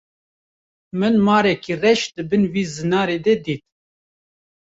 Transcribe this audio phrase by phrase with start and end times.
[0.99, 3.63] Min marekî reş di bin vî zinarî de dît.